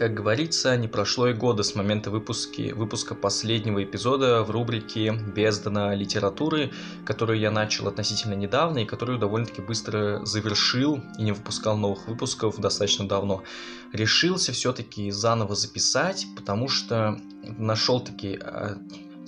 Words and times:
Как 0.00 0.14
говорится, 0.14 0.78
не 0.78 0.88
прошло 0.88 1.28
и 1.28 1.34
года 1.34 1.62
с 1.62 1.74
момента 1.74 2.10
выпуски, 2.10 2.72
выпуска 2.72 3.14
последнего 3.14 3.84
эпизода 3.84 4.42
в 4.42 4.50
рубрике 4.50 5.12
«Бездна 5.12 5.94
литературы», 5.94 6.70
которую 7.04 7.38
я 7.38 7.50
начал 7.50 7.86
относительно 7.86 8.32
недавно 8.32 8.78
и 8.78 8.86
которую 8.86 9.18
довольно-таки 9.18 9.60
быстро 9.60 10.24
завершил 10.24 11.02
и 11.18 11.22
не 11.22 11.32
выпускал 11.32 11.76
новых 11.76 12.08
выпусков 12.08 12.58
достаточно 12.58 13.06
давно. 13.06 13.42
Решился 13.92 14.52
все-таки 14.52 15.10
заново 15.10 15.54
записать, 15.54 16.26
потому 16.34 16.70
что 16.70 17.20
нашел 17.58 18.00
таки 18.00 18.38
э, 18.40 18.76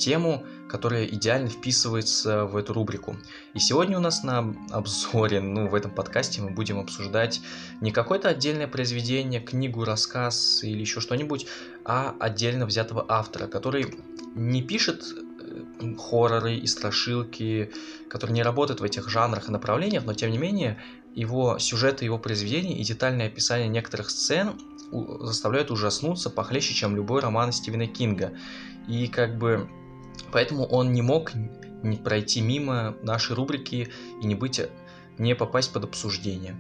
тему, 0.03 0.45
которая 0.69 1.05
идеально 1.07 1.49
вписывается 1.49 2.45
в 2.47 2.57
эту 2.57 2.73
рубрику. 2.73 3.17
И 3.55 3.59
сегодня 3.59 3.97
у 3.97 4.01
нас 4.01 4.25
на 4.25 4.55
обзоре, 4.71 5.41
ну, 5.41 5.69
в 5.69 5.75
этом 5.75 5.91
подкасте 5.91 6.41
мы 6.43 6.51
будем 6.51 6.81
обсуждать 6.81 7.41
не 7.81 7.93
какое-то 7.93 8.29
отдельное 8.29 8.67
произведение, 8.67 9.41
книгу, 9.41 9.85
рассказ 9.85 10.65
или 10.65 10.81
еще 10.81 11.01
что-нибудь, 11.01 11.47
а 11.85 12.17
отдельно 12.19 12.67
взятого 12.67 13.05
автора, 13.09 13.47
который 13.47 13.95
не 14.35 14.63
пишет 14.63 15.05
э, 15.41 15.95
хорроры 15.97 16.57
и 16.57 16.67
страшилки, 16.67 17.71
который 18.09 18.33
не 18.33 18.43
работает 18.43 18.81
в 18.81 18.85
этих 18.85 19.09
жанрах 19.09 19.49
и 19.49 19.53
направлениях, 19.53 20.05
но 20.05 20.15
тем 20.15 20.31
не 20.31 20.39
менее 20.39 20.79
его 21.15 21.59
сюжеты, 21.59 22.07
его 22.07 22.19
произведения 22.19 22.79
и 22.79 22.83
детальное 22.83 23.27
описание 23.27 23.69
некоторых 23.69 24.11
сцен 24.11 24.59
заставляют 25.21 25.71
ужаснуться 25.71 26.31
похлеще, 26.31 26.75
чем 26.75 26.97
любой 26.97 27.21
роман 27.21 27.53
Стивена 27.53 27.87
Кинга. 27.87 28.33
И 28.89 29.07
как 29.07 29.39
бы 29.39 29.69
Поэтому 30.33 30.65
он 30.65 30.93
не 30.93 31.03
мог 31.03 31.33
не 31.83 31.97
пройти 31.97 32.41
мимо 32.41 32.97
нашей 33.03 33.35
рубрики 33.35 33.89
и 34.23 34.27
не 34.27 34.35
быть, 34.35 34.61
не 35.19 35.35
попасть 35.35 35.73
под 35.73 35.85
обсуждение. 35.85 36.57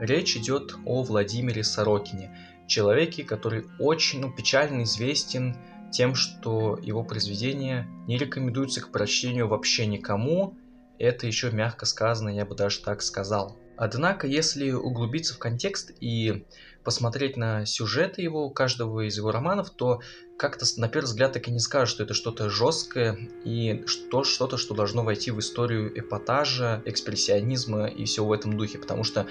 Речь 0.00 0.36
идет 0.36 0.74
о 0.86 1.02
Владимире 1.02 1.62
Сорокине, 1.62 2.34
человеке, 2.66 3.24
который 3.24 3.66
очень 3.78 4.20
ну, 4.20 4.32
печально 4.32 4.84
известен 4.84 5.56
тем, 5.92 6.14
что 6.14 6.78
его 6.82 7.04
произведения 7.04 7.86
не 8.06 8.16
рекомендуются 8.16 8.80
к 8.80 8.90
прочтению 8.90 9.48
вообще 9.48 9.86
никому. 9.86 10.56
Это 10.98 11.26
еще 11.26 11.50
мягко 11.50 11.84
сказано, 11.84 12.28
я 12.30 12.46
бы 12.46 12.54
даже 12.54 12.80
так 12.80 13.02
сказал. 13.02 13.58
Однако, 13.76 14.26
если 14.26 14.70
углубиться 14.70 15.34
в 15.34 15.38
контекст 15.38 15.92
и 16.00 16.44
посмотреть 16.84 17.36
на 17.36 17.64
сюжеты 17.64 18.22
его, 18.22 18.50
каждого 18.50 19.06
из 19.06 19.16
его 19.16 19.32
романов, 19.32 19.70
то 19.70 20.00
как-то 20.40 20.64
на 20.78 20.88
первый 20.88 21.04
взгляд 21.04 21.34
так 21.34 21.48
и 21.48 21.50
не 21.50 21.58
скажешь, 21.58 21.90
что 21.90 22.02
это 22.02 22.14
что-то 22.14 22.48
жесткое 22.48 23.28
и 23.44 23.84
что, 23.86 24.24
что-то, 24.24 24.56
что 24.56 24.74
должно 24.74 25.04
войти 25.04 25.30
в 25.30 25.38
историю 25.38 25.92
эпатажа, 26.00 26.82
экспрессионизма 26.86 27.88
и 27.88 28.06
все 28.06 28.24
в 28.24 28.32
этом 28.32 28.56
духе, 28.56 28.78
потому 28.78 29.04
что 29.04 29.26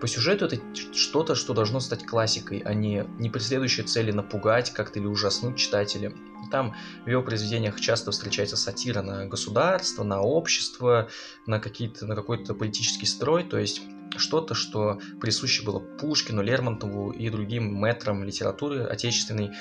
по 0.00 0.06
сюжету 0.06 0.44
это 0.44 0.60
что-то, 0.94 1.34
что 1.34 1.52
должно 1.52 1.80
стать 1.80 2.06
классикой, 2.06 2.60
а 2.64 2.74
не, 2.74 3.04
не 3.18 3.28
преследующей 3.28 3.82
цели 3.82 4.12
напугать 4.12 4.72
как-то 4.72 5.00
или 5.00 5.06
ужаснуть 5.06 5.56
читателя. 5.56 6.12
Там 6.52 6.76
в 7.04 7.10
его 7.10 7.24
произведениях 7.24 7.80
часто 7.80 8.12
встречается 8.12 8.56
сатира 8.56 9.02
на 9.02 9.26
государство, 9.26 10.04
на 10.04 10.20
общество, 10.20 11.08
на, 11.44 11.58
какие-то, 11.58 12.06
на 12.06 12.14
какой-то 12.14 12.54
политический 12.54 13.06
строй, 13.06 13.42
то 13.42 13.58
есть 13.58 13.82
что-то, 14.16 14.54
что 14.54 15.00
присуще 15.20 15.64
было 15.64 15.80
Пушкину, 15.80 16.42
Лермонтову 16.42 17.10
и 17.10 17.28
другим 17.30 17.82
метрам 17.82 18.22
литературы 18.22 18.84
отечественной, 18.84 19.52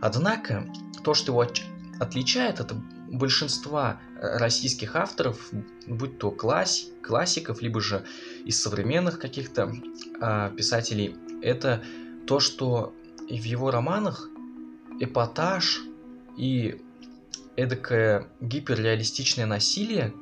Однако, 0.00 0.66
то, 1.02 1.14
что 1.14 1.32
его 1.32 1.46
отличает 1.98 2.60
от 2.60 2.72
большинства 3.08 4.00
э, 4.14 4.38
российских 4.38 4.96
авторов, 4.96 5.50
будь 5.86 6.18
то 6.18 6.30
класс, 6.30 6.86
классиков, 7.02 7.62
либо 7.62 7.80
же 7.80 8.04
из 8.44 8.60
современных 8.60 9.18
каких-то 9.18 9.72
э, 10.20 10.50
писателей, 10.56 11.16
это 11.42 11.82
то, 12.26 12.40
что 12.40 12.94
в 13.28 13.32
его 13.32 13.70
романах 13.70 14.28
эпатаж 15.00 15.80
и 16.36 16.80
эдакое 17.56 18.28
гиперреалистичное 18.40 19.46
насилие 19.46 20.14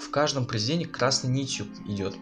в 0.00 0.10
каждом 0.10 0.46
произведении 0.46 0.84
красной 0.84 1.30
нитью 1.30 1.66
идет. 1.86 2.16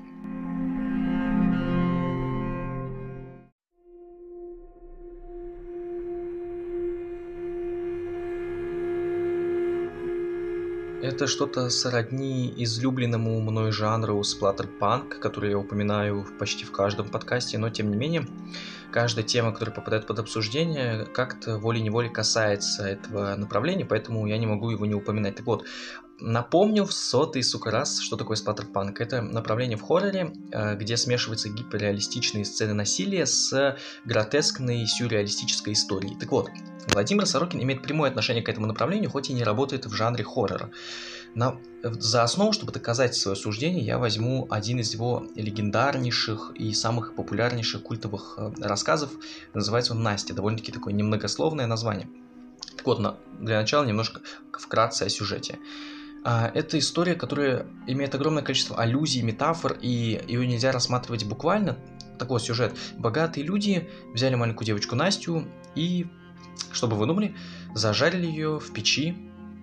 Это 11.05 11.27
что-то 11.27 11.69
сродни 11.69 12.51
излюбленному 12.57 13.39
мной 13.39 13.73
жанру 13.73 14.25
сплаттер-панк, 14.25 15.19
который 15.19 15.51
я 15.51 15.59
упоминаю 15.59 16.27
почти 16.39 16.65
в 16.65 16.73
каждом 16.73 17.11
подкасте, 17.11 17.59
но 17.59 17.69
тем 17.69 17.91
не 17.91 17.97
менее, 17.99 18.27
каждая 18.91 19.23
тема, 19.23 19.53
которая 19.53 19.75
попадает 19.75 20.07
под 20.07 20.21
обсуждение, 20.21 21.05
как-то 21.05 21.59
волей-неволей 21.59 22.09
касается 22.09 22.89
этого 22.89 23.37
направления, 23.37 23.85
поэтому 23.85 24.27
я 24.27 24.39
не 24.39 24.47
могу 24.47 24.71
его 24.71 24.87
не 24.87 24.95
упоминать. 24.95 25.35
Так 25.37 25.45
вот, 25.45 25.67
Напомню 26.21 26.85
в 26.85 26.93
сотый, 26.93 27.43
сука, 27.43 27.73
раз, 27.73 27.99
что 27.99 28.17
такое 28.17 28.37
спаттерпанк. 28.37 29.01
Это 29.01 29.21
направление 29.21 29.77
в 29.77 29.83
хорроре, 29.83 30.33
э, 30.53 30.77
где 30.77 30.97
смешиваются 30.97 31.49
гиперреалистичные 31.49 32.45
сцены 32.45 32.73
насилия 32.73 33.27
с 33.27 33.77
гротескной 34.05 34.87
сюрреалистической 34.87 35.73
историей. 35.73 36.17
Так 36.19 36.31
вот, 36.31 36.51
Владимир 36.93 37.27
Сорокин 37.27 37.63
имеет 37.63 37.83
прямое 37.83 38.11
отношение 38.11 38.43
к 38.43 38.49
этому 38.49 38.67
направлению, 38.67 39.11
хоть 39.11 39.31
и 39.31 39.33
не 39.33 39.45
работает 39.45 39.87
в 39.87 39.93
жанре 39.93 40.25
хоррора. 40.25 40.71
На, 41.35 41.57
за 41.83 42.23
основу, 42.23 42.53
чтобы 42.53 42.73
доказать 42.73 43.17
свое 43.17 43.37
суждение, 43.37 43.85
я 43.85 43.99
возьму 43.99 44.47
один 44.51 44.79
из 44.79 44.93
его 44.93 45.27
легендарнейших 45.35 46.53
и 46.55 46.73
самых 46.73 47.15
популярнейших 47.15 47.83
культовых 47.83 48.35
э, 48.37 48.53
рассказов. 48.61 49.11
Называется 49.53 49.95
он 49.95 50.03
«Настя». 50.03 50.35
Довольно-таки 50.35 50.71
такое 50.71 50.95
немногословное 50.95 51.67
название. 51.67 52.09
Так 52.77 52.87
вот, 52.87 53.01
на, 53.01 53.17
для 53.41 53.61
начала 53.61 53.85
немножко 53.85 54.21
вкратце 54.53 55.05
о 55.05 55.09
сюжете. 55.09 55.59
А, 56.25 56.51
это 56.55 56.79
история, 56.79 57.15
которая 57.15 57.67
имеет 57.87 58.15
огромное 58.15 58.43
количество 58.43 58.79
аллюзий, 58.79 59.23
метафор, 59.23 59.77
и 59.81 60.23
ее 60.27 60.47
нельзя 60.47 60.73
рассматривать 60.73 61.25
буквально. 61.25 61.77
Такой 62.19 62.41
сюжет. 62.41 62.77
Богатые 62.97 63.45
люди 63.45 63.91
взяли 64.15 64.35
маленькую 64.35 64.67
девочку 64.67 64.95
Настю 64.95 65.47
и, 65.75 66.07
чтобы 66.73 66.97
вы 66.97 67.07
думали, 67.07 67.35
зажарили 67.75 68.27
ее 68.27 68.59
в 68.59 68.73
печи, 68.73 69.17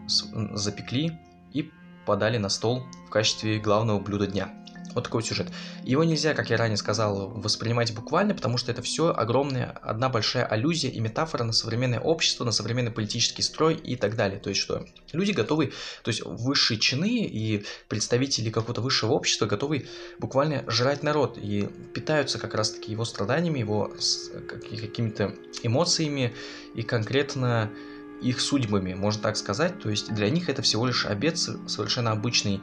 запекли 0.07 1.19
и 1.53 1.71
подали 2.05 2.37
на 2.37 2.49
стол 2.49 2.83
в 3.07 3.09
качестве 3.09 3.59
главного 3.59 3.99
блюда 3.99 4.27
дня. 4.27 4.60
Вот 4.93 5.05
такой 5.05 5.23
сюжет. 5.23 5.47
Его 5.83 6.03
нельзя, 6.03 6.33
как 6.33 6.49
я 6.49 6.57
ранее 6.57 6.77
сказал, 6.77 7.29
воспринимать 7.29 7.93
буквально, 7.93 8.33
потому 8.33 8.57
что 8.57 8.71
это 8.71 8.81
все 8.81 9.13
огромная, 9.13 9.71
одна 9.81 10.09
большая 10.09 10.45
аллюзия 10.45 10.91
и 10.91 10.99
метафора 10.99 11.43
на 11.43 11.53
современное 11.53 11.99
общество, 11.99 12.43
на 12.43 12.51
современный 12.51 12.91
политический 12.91 13.41
строй 13.41 13.75
и 13.75 13.95
так 13.95 14.15
далее. 14.15 14.39
То 14.39 14.49
есть 14.49 14.61
что 14.61 14.85
люди 15.13 15.31
готовы, 15.31 15.73
то 16.03 16.09
есть 16.09 16.23
высшие 16.25 16.79
чины 16.79 17.25
и 17.25 17.65
представители 17.87 18.49
какого-то 18.49 18.81
высшего 18.81 19.13
общества 19.13 19.45
готовы 19.45 19.87
буквально 20.19 20.69
жрать 20.69 21.03
народ 21.03 21.37
и 21.37 21.69
питаются 21.93 22.37
как 22.37 22.53
раз-таки 22.53 22.91
его 22.91 23.05
страданиями, 23.05 23.59
его 23.59 23.91
какими-то 24.47 25.35
эмоциями 25.63 26.33
и 26.75 26.83
конкретно 26.83 27.71
их 28.21 28.39
судьбами, 28.39 28.93
можно 28.93 29.21
так 29.21 29.37
сказать. 29.37 29.79
То 29.79 29.89
есть 29.89 30.13
для 30.13 30.29
них 30.29 30.49
это 30.49 30.61
всего 30.61 30.85
лишь 30.85 31.05
обед 31.05 31.37
совершенно 31.37 32.11
обычный 32.11 32.61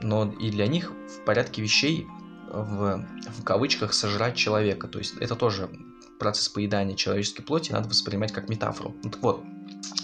но 0.00 0.32
и 0.40 0.50
для 0.50 0.66
них 0.66 0.92
в 0.92 1.24
порядке 1.24 1.62
вещей 1.62 2.06
в, 2.48 3.06
в 3.38 3.44
кавычках 3.44 3.92
сожрать 3.92 4.36
человека. 4.36 4.88
То 4.88 4.98
есть 4.98 5.14
это 5.20 5.36
тоже 5.36 5.70
процесс 6.18 6.48
поедания 6.48 6.96
человеческой 6.96 7.42
плоти 7.42 7.72
надо 7.72 7.88
воспринимать 7.88 8.32
как 8.32 8.48
метафору. 8.48 8.94
Ну, 9.02 9.12
вот, 9.20 9.44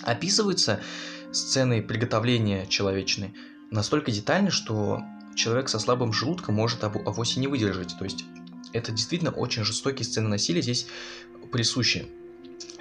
описываются 0.03 0.81
сцены 1.33 1.83
приготовления 1.83 2.67
человечной 2.67 3.35
настолько 3.71 4.11
детально, 4.11 4.51
что 4.51 5.03
человек 5.35 5.69
со 5.69 5.79
слабым 5.79 6.13
желудком 6.13 6.55
может 6.55 6.83
авось 6.85 7.37
и 7.37 7.41
не 7.41 7.47
выдержать. 7.47 7.97
То 7.99 8.05
есть 8.05 8.25
это 8.73 8.93
действительно 8.93 9.31
очень 9.31 9.65
жестокие 9.65 10.05
сцены 10.05 10.29
насилия 10.29 10.63
здесь 10.63 10.87
присущи. 11.53 12.07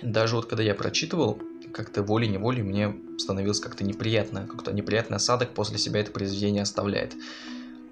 Даже 0.01 0.35
вот 0.35 0.45
когда 0.45 0.63
я 0.63 0.75
прочитывал, 0.75 1.41
как-то 1.71 2.03
волей-неволей 2.03 2.63
мне 2.63 2.95
становилось 3.17 3.59
как-то 3.59 3.83
неприятно, 3.83 4.47
как-то 4.47 4.71
неприятный 4.71 5.17
осадок 5.17 5.53
после 5.53 5.77
себя 5.77 6.01
это 6.01 6.11
произведение 6.11 6.63
оставляет. 6.63 7.15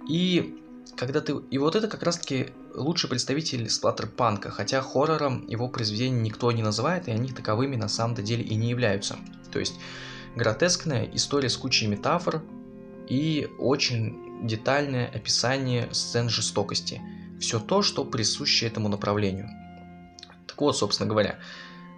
И 0.10 0.60
когда 0.96 1.22
ты... 1.22 1.36
И 1.50 1.58
вот 1.58 1.76
это 1.76 1.88
как 1.88 2.04
раз-таки 2.04 2.48
лучший 2.74 3.10
представитель 3.10 3.70
сплаттер-панка, 3.70 4.50
хотя 4.50 4.82
хоррором 4.82 5.46
его 5.48 5.68
произведения 5.68 6.20
никто 6.22 6.52
не 6.52 6.64
называет, 6.64 7.08
и 7.08 7.12
они 7.12 7.30
таковыми 7.30 7.76
на 7.76 7.88
самом-то 7.88 8.22
деле 8.22 8.44
и 8.44 8.56
не 8.56 8.70
являются. 8.70 9.18
То 9.52 9.60
есть 9.60 9.76
гротескная 10.36 11.10
история 11.14 11.50
с 11.50 11.58
кучей 11.58 11.88
метафор 11.88 12.44
и 13.08 13.50
очень 13.60 14.48
детальное 14.48 15.08
описание 15.08 15.90
сцен 15.94 16.30
жестокости. 16.30 17.02
Все 17.40 17.60
то, 17.60 17.82
что 17.82 18.06
присуще 18.06 18.68
этому 18.68 18.90
направлению. 18.90 19.50
Так 20.48 20.60
вот, 20.62 20.78
собственно 20.78 21.10
говоря. 21.10 21.40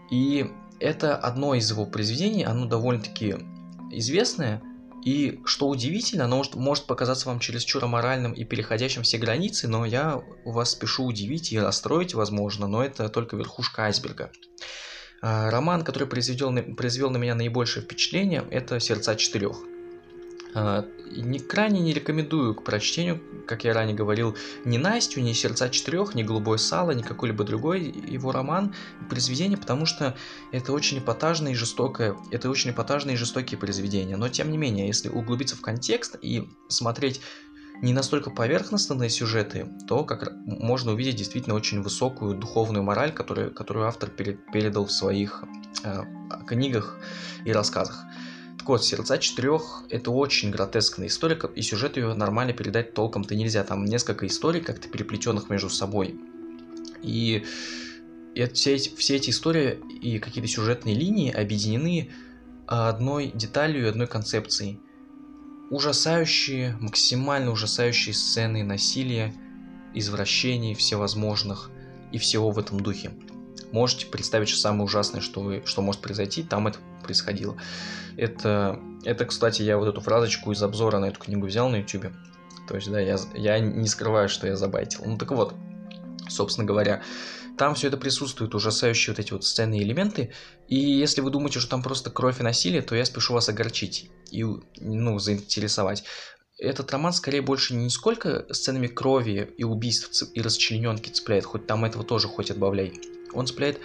И 0.10 0.52
это 0.80 1.16
одно 1.16 1.54
из 1.56 1.70
его 1.70 1.86
произведений, 1.86 2.44
оно 2.44 2.66
довольно-таки 2.66 3.36
известное, 3.92 4.62
и 5.04 5.40
что 5.46 5.68
удивительно, 5.68 6.26
оно 6.26 6.38
может, 6.38 6.56
может 6.56 6.86
показаться 6.86 7.28
вам 7.28 7.40
чересчур 7.40 7.84
аморальным 7.84 8.34
и 8.34 8.44
переходящим 8.44 9.04
все 9.04 9.20
границы, 9.20 9.68
но 9.68 9.86
я 9.86 10.22
вас 10.44 10.72
спешу 10.72 11.06
удивить 11.06 11.52
и 11.52 11.60
расстроить, 11.60 12.16
возможно, 12.16 12.66
но 12.68 12.84
это 12.84 13.08
только 13.10 13.36
верхушка 13.36 13.84
айсберга. 13.84 14.32
А, 15.22 15.52
роман, 15.52 15.84
который 15.84 16.08
произвел, 16.08 16.52
произвел 16.76 17.12
на 17.12 17.18
меня 17.18 17.36
наибольшее 17.36 17.84
впечатление, 17.84 18.44
это 18.50 18.80
«Сердца 18.80 19.16
четырех». 19.16 19.58
А, 20.56 20.86
не, 21.12 21.40
крайне 21.40 21.82
не 21.82 21.94
рекомендую 21.94 22.56
к 22.56 22.64
прочтению, 22.64 23.22
как 23.46 23.66
я 23.66 23.74
ранее 23.74 23.94
говорил, 23.94 24.38
ни 24.64 24.78
Настю, 24.78 25.20
ни 25.20 25.34
«Сердца 25.34 25.70
четырех», 25.70 26.16
ни 26.16 26.24
«Голубое 26.24 26.58
сало», 26.58 26.92
ни 26.92 27.02
какой-либо 27.02 27.44
другой 27.44 27.84
его 27.84 28.32
роман, 28.32 28.74
произведение, 29.10 29.58
потому 29.58 29.86
что 29.86 30.16
это 30.54 30.72
очень 30.72 31.00
эпатажное 31.00 31.52
и 31.52 31.56
жестокое, 31.56 32.16
это 32.32 32.50
очень 32.50 32.72
эпатажные 32.72 33.16
и 33.16 33.18
жестокие 33.18 33.60
произведения. 33.60 34.16
Но 34.16 34.30
тем 34.30 34.50
не 34.50 34.58
менее, 34.58 34.88
если 34.88 35.10
углубиться 35.10 35.58
в 35.58 35.62
контекст 35.62 36.16
и 36.22 36.48
смотреть 36.70 37.20
не 37.82 37.92
настолько 37.92 38.30
поверхностные 38.30 39.10
сюжеты, 39.10 39.68
то 39.90 40.06
как 40.06 40.32
можно 40.46 40.94
увидеть 40.94 41.18
действительно 41.18 41.56
очень 41.56 41.82
высокую 41.82 42.34
духовную 42.34 42.84
мораль, 42.84 43.12
которую, 43.12 43.54
которую 43.54 43.88
автор 43.88 44.10
передал 44.10 44.86
в 44.86 44.92
своих 44.94 45.44
э, 45.84 46.02
книгах 46.48 46.98
и 47.44 47.52
рассказах. 47.52 48.06
Так 48.66 48.70
вот, 48.70 48.84
«Сердца 48.84 49.20
четырех»— 49.20 49.84
это 49.92 50.10
очень 50.10 50.50
гротескная 50.50 51.06
история, 51.06 51.40
и 51.54 51.62
сюжет 51.62 51.98
ее 51.98 52.16
нормально 52.16 52.52
передать 52.52 52.96
толком-то 52.96 53.36
нельзя. 53.36 53.64
Там 53.64 53.86
несколько 53.86 54.26
историй 54.26 54.60
как-то 54.60 54.88
переплетенных 54.88 55.52
между 55.52 55.70
собой. 55.70 56.20
И, 57.04 57.46
и 58.34 58.46
все, 58.56 58.74
эти, 58.74 58.90
все 58.96 59.18
эти 59.18 59.30
истории 59.30 59.78
и 60.02 60.18
какие-то 60.18 60.50
сюжетные 60.50 60.96
линии 60.96 61.32
объединены 61.32 62.10
одной 62.66 63.32
деталью 63.36 63.86
и 63.86 63.88
одной 63.88 64.08
концепцией. 64.08 64.80
Ужасающие, 65.70 66.76
максимально 66.80 67.52
ужасающие 67.52 68.16
сцены 68.16 68.64
насилия, 68.64 69.32
извращений 69.94 70.74
всевозможных 70.74 71.70
и 72.12 72.18
всего 72.18 72.50
в 72.50 72.58
этом 72.58 72.80
духе. 72.80 73.12
Можете 73.72 74.08
представить, 74.08 74.50
что 74.50 74.60
самое 74.60 74.86
ужасное, 74.86 75.22
что, 75.22 75.42
вы, 75.42 75.62
что 75.66 75.84
может 75.84 76.02
произойти, 76.02 76.42
там 76.42 76.66
это 76.68 76.80
происходило. 77.06 77.58
Это, 78.18 78.80
это, 79.04 79.26
кстати, 79.26 79.62
я 79.62 79.78
вот 79.78 79.88
эту 79.88 80.02
фразочку 80.02 80.52
из 80.52 80.62
обзора 80.62 81.00
на 81.00 81.06
эту 81.06 81.20
книгу 81.20 81.46
взял 81.46 81.70
на 81.70 81.78
YouTube. 81.78 82.08
То 82.68 82.76
есть, 82.76 82.90
да, 82.90 83.00
я, 83.00 83.18
я 83.36 83.60
не 83.60 83.88
скрываю, 83.88 84.30
что 84.30 84.48
я 84.48 84.56
забайтил. 84.56 85.04
Ну 85.06 85.18
так 85.18 85.32
вот, 85.32 85.54
собственно 86.30 86.66
говоря, 86.66 87.04
там 87.58 87.76
все 87.76 87.88
это 87.88 87.98
присутствует, 87.98 88.54
ужасающие 88.56 89.14
вот 89.14 89.20
эти 89.20 89.32
вот 89.32 89.46
сцены 89.46 89.78
и 89.80 89.84
элементы. 89.84 90.34
И 90.68 90.78
если 90.78 91.22
вы 91.22 91.30
думаете, 91.30 91.60
что 91.60 91.70
там 91.70 91.84
просто 91.84 92.10
кровь 92.10 92.40
и 92.40 92.44
насилие, 92.44 92.82
то 92.82 92.96
я 92.96 93.06
спешу 93.06 93.34
вас 93.34 93.50
огорчить 93.50 94.10
и, 94.32 94.44
ну, 94.78 95.20
заинтересовать. 95.20 96.04
Этот 96.58 96.92
роман 96.92 97.14
скорее 97.14 97.42
больше 97.42 97.76
не 97.76 97.90
сколько 97.90 98.46
сценами 98.52 98.88
крови 98.88 99.54
и 99.58 99.64
убийств 99.64 100.24
и 100.34 100.42
расчлененки 100.42 101.10
цепляет, 101.10 101.46
хоть 101.46 101.68
там 101.68 101.86
этого 101.86 102.04
тоже 102.04 102.28
хоть 102.28 102.50
отбавляй. 102.50 102.94
Он 103.34 103.46
цепляет 103.46 103.80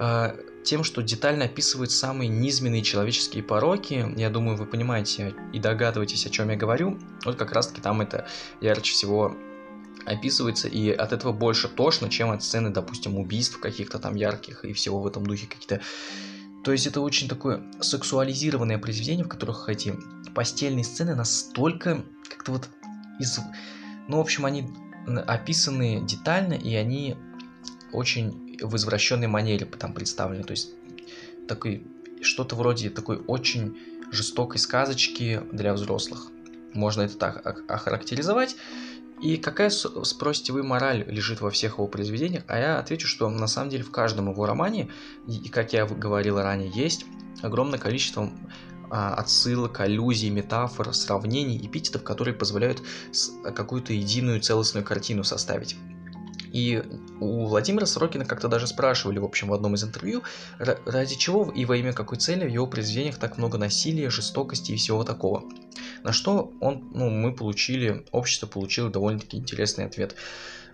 э, 0.00 0.36
тем, 0.64 0.84
что 0.84 1.02
детально 1.02 1.44
описывает 1.46 1.90
самые 1.90 2.28
низменные 2.28 2.82
человеческие 2.82 3.42
пороки. 3.42 4.06
Я 4.16 4.30
думаю, 4.30 4.56
вы 4.56 4.66
понимаете 4.66 5.34
и 5.52 5.58
догадываетесь, 5.58 6.26
о 6.26 6.30
чем 6.30 6.50
я 6.50 6.56
говорю. 6.56 6.98
Вот 7.24 7.36
как 7.36 7.52
раз-таки 7.52 7.80
там 7.80 8.00
это 8.00 8.26
ярче 8.60 8.92
всего 8.92 9.36
описывается, 10.06 10.68
и 10.68 10.90
от 10.90 11.12
этого 11.12 11.32
больше 11.32 11.68
тошно, 11.68 12.08
чем 12.08 12.30
от 12.30 12.42
сцены, 12.42 12.70
допустим, 12.70 13.18
убийств 13.18 13.60
каких-то 13.60 13.98
там 13.98 14.14
ярких 14.14 14.64
и 14.64 14.72
всего 14.72 15.00
в 15.00 15.06
этом 15.06 15.26
духе 15.26 15.46
какие-то. 15.46 15.80
То 16.64 16.72
есть 16.72 16.86
это 16.86 17.00
очень 17.00 17.28
такое 17.28 17.62
сексуализированное 17.80 18.78
произведение, 18.78 19.24
в 19.24 19.28
которых 19.28 19.68
эти 19.68 19.94
постельные 20.34 20.84
сцены 20.84 21.14
настолько 21.14 22.04
как-то 22.28 22.52
вот 22.52 22.68
из... 23.18 23.38
Ну, 24.08 24.18
в 24.18 24.20
общем, 24.20 24.44
они 24.44 24.68
описаны 25.26 26.00
детально, 26.04 26.54
и 26.54 26.74
они 26.74 27.16
очень 27.92 28.49
в 28.60 28.76
извращенной 28.76 29.26
манере 29.26 29.66
там 29.66 29.92
представлены. 29.92 30.44
То 30.44 30.52
есть 30.52 30.72
такой, 31.48 31.86
что-то 32.20 32.56
вроде 32.56 32.90
такой 32.90 33.18
очень 33.26 33.78
жестокой 34.10 34.58
сказочки 34.58 35.42
для 35.52 35.72
взрослых. 35.72 36.28
Можно 36.74 37.02
это 37.02 37.16
так 37.16 37.64
охарактеризовать. 37.68 38.56
И 39.22 39.36
какая, 39.36 39.70
спросите 39.70 40.52
вы, 40.52 40.62
мораль 40.62 41.04
лежит 41.06 41.40
во 41.40 41.50
всех 41.50 41.74
его 41.74 41.86
произведениях? 41.86 42.44
А 42.48 42.58
я 42.58 42.78
отвечу, 42.78 43.06
что 43.06 43.28
на 43.28 43.46
самом 43.46 43.68
деле 43.68 43.84
в 43.84 43.90
каждом 43.90 44.30
его 44.30 44.46
романе, 44.46 44.90
и 45.26 45.48
как 45.48 45.74
я 45.74 45.84
говорил 45.84 46.40
ранее, 46.40 46.70
есть 46.74 47.04
огромное 47.42 47.78
количество 47.78 48.32
а, 48.90 49.14
отсылок, 49.14 49.78
аллюзий, 49.80 50.30
метафор, 50.30 50.94
сравнений, 50.94 51.58
эпитетов, 51.64 52.02
которые 52.02 52.34
позволяют 52.34 52.82
какую-то 53.54 53.92
единую 53.92 54.40
целостную 54.40 54.84
картину 54.84 55.22
составить. 55.22 55.76
И 56.52 56.82
у 57.20 57.46
Владимира 57.46 57.86
Сорокина 57.86 58.24
как-то 58.24 58.48
даже 58.48 58.66
спрашивали, 58.66 59.18
в 59.18 59.24
общем, 59.24 59.48
в 59.48 59.54
одном 59.54 59.74
из 59.74 59.84
интервью, 59.84 60.22
ради 60.58 61.16
чего 61.16 61.50
и 61.50 61.64
во 61.64 61.76
имя 61.76 61.92
какой 61.92 62.18
цели 62.18 62.44
в 62.44 62.50
его 62.50 62.66
произведениях 62.66 63.16
так 63.16 63.38
много 63.38 63.58
насилия, 63.58 64.10
жестокости 64.10 64.72
и 64.72 64.76
всего 64.76 65.04
такого. 65.04 65.44
На 66.02 66.12
что 66.12 66.52
он, 66.60 66.90
ну, 66.94 67.10
мы 67.10 67.34
получили, 67.34 68.06
общество 68.12 68.46
получило 68.46 68.90
довольно-таки 68.90 69.36
интересный 69.36 69.86
ответ 69.86 70.16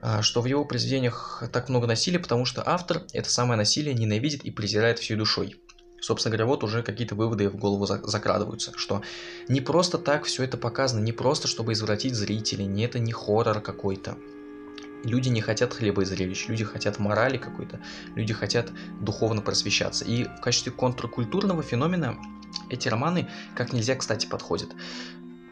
а, 0.02 0.22
что 0.22 0.40
в 0.42 0.46
его 0.46 0.64
произведениях 0.64 1.42
так 1.52 1.68
много 1.68 1.86
насилия, 1.86 2.18
потому 2.18 2.44
что 2.44 2.62
автор 2.64 3.02
это 3.12 3.30
самое 3.30 3.56
насилие 3.56 3.94
ненавидит 3.94 4.44
и 4.44 4.50
презирает 4.50 4.98
всей 4.98 5.16
душой. 5.16 5.56
Собственно 6.00 6.30
говоря, 6.30 6.46
вот 6.46 6.62
уже 6.62 6.82
какие-то 6.82 7.14
выводы 7.14 7.48
в 7.48 7.56
голову 7.56 7.86
закрадываются, 7.86 8.72
что 8.76 9.02
не 9.48 9.60
просто 9.60 9.98
так 9.98 10.24
все 10.24 10.44
это 10.44 10.56
показано, 10.56 11.00
не 11.00 11.12
просто 11.12 11.48
чтобы 11.48 11.72
извратить 11.72 12.14
зрителей, 12.14 12.66
не 12.66 12.84
это 12.84 12.98
не 12.98 13.12
хоррор 13.12 13.60
какой-то, 13.60 14.16
люди 15.06 15.28
не 15.28 15.40
хотят 15.40 15.74
хлеба 15.74 16.02
и 16.02 16.04
зрелищ, 16.04 16.48
люди 16.48 16.64
хотят 16.64 16.98
морали 16.98 17.38
какой-то, 17.38 17.80
люди 18.14 18.34
хотят 18.34 18.72
духовно 19.00 19.40
просвещаться. 19.40 20.04
И 20.04 20.24
в 20.24 20.40
качестве 20.40 20.72
контркультурного 20.72 21.62
феномена 21.62 22.18
эти 22.70 22.88
романы 22.88 23.28
как 23.54 23.72
нельзя, 23.72 23.94
кстати, 23.94 24.26
подходят. 24.26 24.74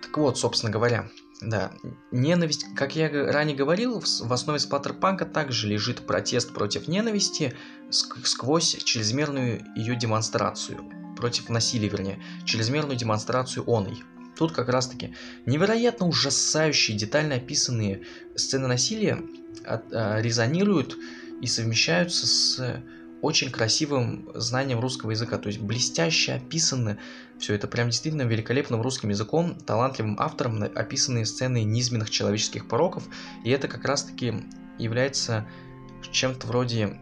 Так 0.03 0.17
вот, 0.19 0.39
собственно 0.39 0.71
говоря, 0.71 1.09
да, 1.41 1.73
ненависть, 2.11 2.67
как 2.77 2.95
я 2.95 3.09
ранее 3.09 3.57
говорил, 3.57 4.01
в 4.01 4.33
основе 4.33 4.59
сплаттерпанка 4.59 5.25
также 5.25 5.69
лежит 5.69 6.07
протест 6.07 6.53
против 6.55 6.89
ненависти 6.89 7.57
сквозь 7.91 8.77
чрезмерную 8.85 9.65
ее 9.77 9.97
демонстрацию, 9.97 10.85
против 11.17 11.49
насилия, 11.49 11.89
вернее, 11.89 12.23
чрезмерную 12.45 12.97
демонстрацию 12.97 13.69
оной. 13.69 14.05
Тут 14.37 14.53
как 14.53 14.69
раз 14.69 14.89
таки 14.89 15.15
невероятно 15.47 16.07
ужасающие, 16.07 16.97
детально 16.97 17.37
описанные 17.37 18.03
сцены 18.35 18.67
насилия 18.67 19.23
от, 19.65 19.93
а, 19.93 20.21
резонируют 20.21 20.97
и 21.41 21.47
совмещаются 21.47 22.27
с 22.27 22.83
очень 23.23 23.51
красивым 23.51 24.29
знанием 24.35 24.81
русского 24.81 25.13
языка, 25.13 25.39
то 25.39 25.49
есть 25.49 25.59
блестяще 25.59 26.35
описаны 26.35 26.99
все 27.39 27.55
это 27.55 27.67
прям 27.67 27.89
действительно 27.89 28.23
великолепным 28.23 28.83
русским 28.83 29.09
языком, 29.09 29.55
талантливым 29.55 30.17
автором 30.21 30.63
описанные 30.63 31.25
сцены 31.25 31.65
низменных 31.65 32.11
человеческих 32.11 32.69
пороков, 32.69 33.05
и 33.43 33.51
это 33.51 33.67
как 33.67 33.85
раз-таки 33.85 34.45
является 34.79 35.49
чем-то 36.11 36.47
вроде 36.47 36.99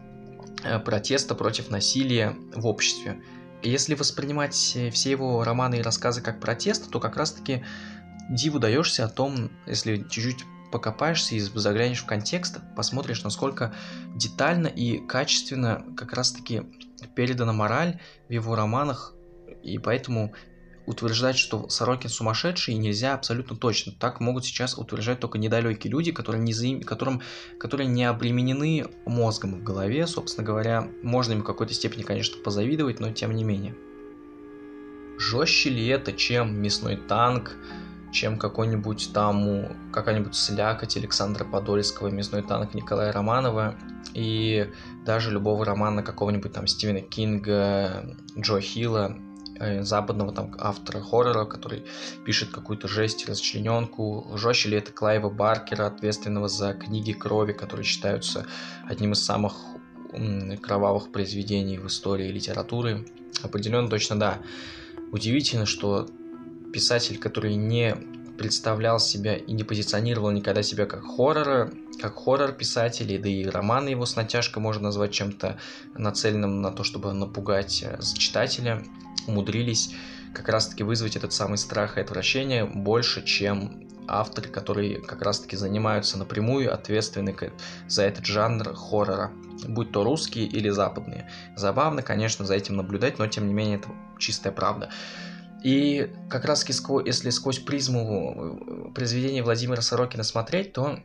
э, 0.63 0.79
протеста 0.79 1.35
против 1.35 1.69
насилия 1.69 2.35
в 2.55 2.67
обществе. 2.67 3.21
Если 3.63 3.95
воспринимать 3.95 4.53
все 4.53 5.11
его 5.11 5.43
романы 5.43 5.75
и 5.75 5.81
рассказы 5.81 6.21
как 6.21 6.39
протест, 6.39 6.91
то 6.91 6.99
как 6.99 7.15
раз-таки 7.15 7.63
диву 8.29 8.59
даешься 8.59 9.05
о 9.05 9.09
том, 9.09 9.51
если 9.65 9.97
чуть-чуть 9.97 10.45
покопаешься 10.71 11.35
и 11.35 11.39
заглянешь 11.39 12.01
в 12.01 12.05
контекст, 12.05 12.59
посмотришь, 12.75 13.23
насколько 13.23 13.73
детально 14.15 14.67
и 14.67 14.97
качественно 14.97 15.85
как 15.95 16.13
раз-таки 16.13 16.63
передана 17.15 17.53
мораль 17.53 17.99
в 18.27 18.33
его 18.33 18.55
романах, 18.55 19.13
и 19.61 19.77
поэтому 19.77 20.33
утверждать, 20.85 21.37
что 21.37 21.69
Сорокин 21.69 22.09
сумасшедший, 22.09 22.75
нельзя 22.75 23.13
абсолютно 23.13 23.55
точно. 23.55 23.93
Так 23.97 24.19
могут 24.19 24.45
сейчас 24.45 24.77
утверждать 24.77 25.19
только 25.19 25.37
недалекие 25.37 25.91
люди, 25.91 26.11
которые 26.11 26.41
не, 26.41 26.53
заим... 26.53 26.81
которым... 26.81 27.21
которые 27.57 27.87
не 27.87 28.05
обременены 28.05 28.85
мозгом 29.05 29.55
в 29.55 29.63
голове. 29.63 30.07
Собственно 30.07 30.45
говоря, 30.45 30.87
можно 31.01 31.33
им 31.33 31.41
в 31.41 31.43
какой-то 31.45 31.73
степени, 31.73 32.03
конечно, 32.03 32.41
позавидовать, 32.41 32.99
но 32.99 33.11
тем 33.11 33.35
не 33.35 33.43
менее. 33.43 33.75
Жестче 35.17 35.69
ли 35.69 35.87
это, 35.87 36.11
чем 36.11 36.61
мясной 36.61 36.97
танк, 36.97 37.55
чем 38.11 38.37
какой-нибудь 38.37 39.11
там 39.13 39.91
какая-нибудь 39.91 40.35
слякоть 40.35 40.97
Александра 40.97 41.45
Подольского, 41.45 42.09
мясной 42.09 42.43
танк 42.43 42.73
Николая 42.73 43.11
Романова 43.11 43.75
и 44.13 44.69
даже 45.05 45.31
любого 45.31 45.65
романа 45.65 46.03
какого-нибудь 46.03 46.53
там 46.53 46.67
Стивена 46.67 47.01
Кинга, 47.01 48.15
Джо 48.37 48.59
Хилла, 48.59 49.17
западного 49.81 50.33
там 50.33 50.53
автора 50.57 50.99
хоррора, 51.01 51.45
который 51.45 51.85
пишет 52.25 52.49
какую-то 52.49 52.87
жесть, 52.87 53.27
расчлененку. 53.27 54.31
Жестче 54.35 54.69
ли 54.69 54.77
это 54.77 54.91
Клайва 54.91 55.29
Баркера, 55.29 55.87
ответственного 55.87 56.47
за 56.47 56.73
книги 56.73 57.11
крови, 57.13 57.53
которые 57.53 57.85
считаются 57.85 58.45
одним 58.87 59.13
из 59.13 59.23
самых 59.23 59.55
кровавых 60.61 61.11
произведений 61.11 61.77
в 61.77 61.87
истории 61.87 62.31
литературы? 62.31 63.07
Определенно 63.41 63.89
точно 63.89 64.19
да. 64.19 64.39
Удивительно, 65.11 65.65
что 65.65 66.07
писатель, 66.71 67.19
который 67.19 67.55
не 67.55 67.95
представлял 68.37 68.99
себя 68.99 69.35
и 69.35 69.51
не 69.51 69.63
позиционировал 69.63 70.31
никогда 70.31 70.63
себя 70.63 70.85
как 70.85 71.03
хоррора, 71.03 71.71
как 72.01 72.15
хоррор-писатель, 72.15 73.19
да 73.19 73.29
и 73.29 73.45
романы 73.45 73.89
его 73.89 74.05
с 74.05 74.15
натяжкой 74.15 74.61
можно 74.61 74.83
назвать 74.83 75.11
чем-то 75.11 75.57
нацеленным 75.95 76.61
на 76.61 76.71
то, 76.71 76.83
чтобы 76.83 77.13
напугать 77.13 77.83
э, 77.83 77.99
читателя, 78.17 78.83
умудрились 79.27 79.93
как 80.33 80.49
раз-таки 80.49 80.83
вызвать 80.83 81.15
этот 81.15 81.31
самый 81.31 81.57
страх 81.57 81.97
и 81.97 82.01
отвращение 82.01 82.65
больше, 82.65 83.23
чем 83.23 83.87
авторы, 84.07 84.49
которые 84.49 84.99
как 84.99 85.21
раз-таки 85.21 85.55
занимаются 85.55 86.17
напрямую 86.17 86.73
ответственны 86.73 87.35
за 87.87 88.03
этот 88.03 88.25
жанр 88.25 88.73
хоррора, 88.73 89.31
будь 89.67 89.91
то 89.91 90.03
русские 90.03 90.45
или 90.45 90.69
западные. 90.69 91.29
Забавно, 91.55 92.01
конечно, 92.01 92.45
за 92.45 92.55
этим 92.55 92.75
наблюдать, 92.75 93.19
но 93.19 93.27
тем 93.27 93.47
не 93.47 93.53
менее 93.53 93.77
это 93.77 93.89
чистая 94.19 94.51
правда. 94.51 94.89
И 95.63 96.09
как 96.29 96.45
раз 96.45 96.65
если 96.67 97.29
сквозь 97.29 97.59
призму 97.59 98.89
э, 98.89 98.93
произведения 98.93 99.43
Владимира 99.43 99.81
Сорокина 99.81 100.23
смотреть, 100.23 100.73
то 100.73 100.99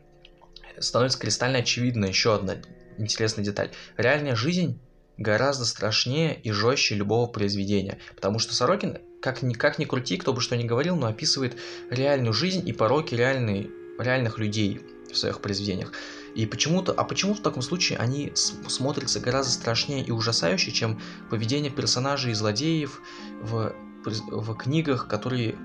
становится 0.79 1.19
кристально 1.19 1.59
очевидна 1.59 2.07
еще 2.07 2.35
одна 2.35 2.57
интересная 2.99 3.45
деталь. 3.45 3.71
Реальная 3.97 4.35
жизнь 4.35 4.81
гораздо 5.17 5.65
страшнее 5.65 6.39
и 6.41 6.51
жестче 6.51 6.97
любого 6.97 7.27
произведения, 7.27 7.99
потому 8.15 8.39
что 8.41 8.55
Сорокин, 8.55 8.99
как 9.23 9.43
ни, 9.43 9.55
как 9.55 9.79
ни 9.79 9.85
крути, 9.85 10.17
кто 10.17 10.33
бы 10.33 10.41
что 10.41 10.57
ни 10.57 10.65
говорил, 10.65 10.97
но 10.97 11.07
описывает 11.07 11.57
реальную 11.91 12.33
жизнь 12.33 12.69
и 12.69 12.73
пороки 12.73 13.15
реальной, 13.15 13.71
реальных 13.99 14.39
людей 14.39 14.81
в 15.11 15.17
своих 15.17 15.41
произведениях. 15.41 15.93
И 16.35 16.47
почему-то, 16.47 16.93
а 16.93 17.05
почему 17.05 17.35
в 17.35 17.41
таком 17.41 17.63
случае 17.63 17.99
они 17.99 18.33
смотрятся 18.35 19.19
гораздо 19.21 19.53
страшнее 19.53 20.05
и 20.05 20.11
ужасающе, 20.11 20.71
чем 20.73 21.01
поведение 21.31 21.71
персонажей 21.71 22.33
и 22.33 22.35
злодеев 22.35 23.01
в 23.41 23.75
в 24.05 24.55
книгах, 24.55 25.09
которые 25.09 25.57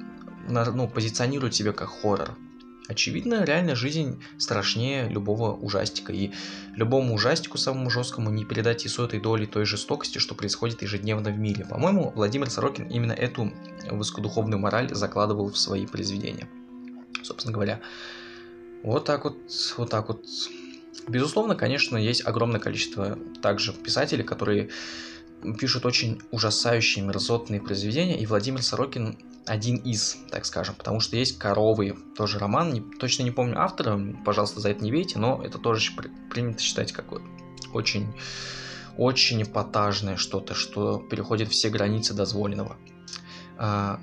ну, 0.47 0.87
позиционируют 0.87 1.55
себя 1.55 1.71
как 1.71 1.89
хоррор. 1.89 2.37
Очевидно, 2.89 3.45
реальная 3.45 3.75
жизнь 3.75 4.21
страшнее 4.37 5.07
любого 5.07 5.53
ужастика, 5.55 6.11
и 6.11 6.31
любому 6.75 7.13
ужастику 7.13 7.57
самому 7.57 7.89
жесткому 7.89 8.29
не 8.29 8.43
передать 8.43 8.85
и 8.85 8.89
сотой 8.89 9.21
доли 9.21 9.45
той 9.45 9.65
жестокости, 9.65 10.17
что 10.17 10.35
происходит 10.35 10.81
ежедневно 10.81 11.31
в 11.31 11.37
мире. 11.37 11.65
По-моему, 11.65 12.11
Владимир 12.13 12.49
Сорокин 12.49 12.89
именно 12.89 13.13
эту 13.13 13.53
высокодуховную 13.89 14.59
мораль 14.59 14.93
закладывал 14.93 15.49
в 15.49 15.57
свои 15.57 15.85
произведения. 15.85 16.49
Собственно 17.21 17.53
говоря, 17.53 17.79
вот 18.83 19.05
так 19.05 19.23
вот, 19.23 19.37
вот 19.77 19.89
так 19.89 20.09
вот. 20.09 20.25
Безусловно, 21.07 21.55
конечно, 21.55 21.95
есть 21.95 22.25
огромное 22.25 22.59
количество 22.59 23.17
также 23.41 23.71
писателей, 23.71 24.23
которые 24.23 24.69
пишут 25.59 25.85
очень 25.85 26.21
ужасающие 26.31 27.03
мерзотные 27.03 27.61
произведения, 27.61 28.19
и 28.19 28.25
Владимир 28.25 28.61
Сорокин 28.61 29.17
один 29.45 29.77
из, 29.77 30.17
так 30.31 30.45
скажем, 30.45 30.75
потому 30.75 30.99
что 30.99 31.17
есть 31.17 31.37
«Коровы», 31.37 31.97
тоже 32.15 32.39
роман, 32.39 32.73
не, 32.73 32.81
точно 32.81 33.23
не 33.23 33.31
помню 33.31 33.59
автора, 33.59 33.99
пожалуйста, 34.25 34.59
за 34.59 34.69
это 34.69 34.83
не 34.83 34.91
верьте, 34.91 35.19
но 35.19 35.43
это 35.43 35.57
тоже 35.57 35.91
принято 36.29 36.61
считать 36.61 36.93
как 36.93 37.05
очень, 37.73 38.13
очень 38.97 39.43
эпатажное 39.43 40.15
что-то, 40.15 40.53
что 40.53 40.99
переходит 40.99 41.49
все 41.49 41.69
границы 41.69 42.13
дозволенного. 42.13 42.77
А, 43.57 43.99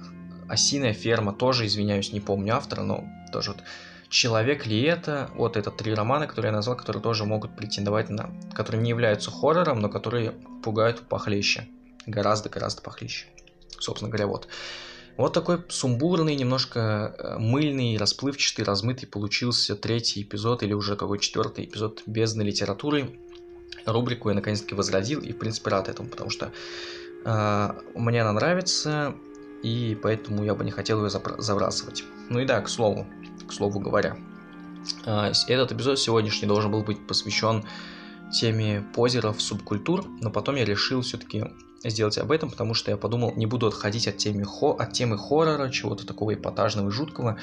«Осиная 0.48 0.92
ферма» 0.92 1.32
тоже, 1.32 1.66
извиняюсь, 1.66 2.12
не 2.12 2.20
помню 2.20 2.56
автора, 2.56 2.82
но 2.82 3.04
тоже 3.32 3.52
вот 3.52 3.62
Человек 4.10 4.66
ли 4.66 4.82
это? 4.82 5.30
Вот 5.36 5.56
это 5.56 5.70
три 5.70 5.94
романа, 5.94 6.26
которые 6.26 6.50
я 6.50 6.56
назвал, 6.56 6.76
которые 6.76 7.00
тоже 7.00 7.24
могут 7.24 7.54
претендовать 7.54 8.10
на... 8.10 8.28
которые 8.52 8.82
не 8.82 8.90
являются 8.90 9.30
хоррором, 9.30 9.78
но 9.78 9.88
которые 9.88 10.32
пугают 10.64 11.08
похлеще. 11.08 11.68
Гораздо-гораздо 12.06 12.82
похлеще. 12.82 13.26
Собственно 13.78 14.10
говоря, 14.10 14.26
вот. 14.26 14.48
Вот 15.16 15.32
такой 15.32 15.62
сумбурный, 15.68 16.34
немножко 16.34 17.14
э, 17.16 17.38
мыльный, 17.38 17.96
расплывчатый, 17.98 18.64
размытый 18.64 19.08
получился 19.08 19.76
третий 19.76 20.22
эпизод 20.22 20.64
или 20.64 20.72
уже 20.72 20.96
какой 20.96 21.20
четвертый 21.20 21.66
эпизод 21.66 22.02
бездны 22.06 22.42
литературы. 22.42 23.16
Рубрику 23.86 24.28
я 24.28 24.34
наконец-таки 24.34 24.74
возродил 24.74 25.20
и, 25.20 25.32
в 25.32 25.38
принципе, 25.38 25.70
рад 25.70 25.88
этому, 25.88 26.08
потому 26.08 26.30
что 26.30 26.50
э, 27.24 27.68
мне 27.94 28.22
она 28.22 28.32
нравится, 28.32 29.14
и 29.62 29.98
поэтому 30.02 30.44
я 30.44 30.54
бы 30.54 30.64
не 30.64 30.70
хотел 30.70 31.04
ее 31.04 31.10
забрасывать. 31.10 32.04
Ну 32.28 32.40
и 32.40 32.44
да, 32.44 32.60
к 32.60 32.68
слову, 32.68 33.06
к 33.46 33.52
слову 33.52 33.80
говоря. 33.80 34.16
А, 35.04 35.32
этот 35.48 35.72
эпизод 35.72 35.98
сегодняшний 35.98 36.48
должен 36.48 36.70
был 36.70 36.82
быть 36.82 37.06
посвящен 37.06 37.64
теме 38.32 38.84
позеров 38.94 39.40
субкультур, 39.42 40.06
но 40.20 40.30
потом 40.30 40.56
я 40.56 40.64
решил 40.64 41.02
все-таки 41.02 41.44
сделать 41.82 42.18
об 42.18 42.30
этом, 42.30 42.50
потому 42.50 42.74
что 42.74 42.90
я 42.90 42.96
подумал, 42.96 43.34
не 43.36 43.46
буду 43.46 43.66
отходить 43.66 44.06
от 44.06 44.18
темы, 44.18 44.44
хо, 44.44 44.72
от 44.72 44.92
темы 44.92 45.18
хоррора, 45.18 45.70
чего-то 45.70 46.06
такого 46.06 46.34
эпатажного 46.34 46.88
и 46.88 46.92
жуткого, 46.92 47.38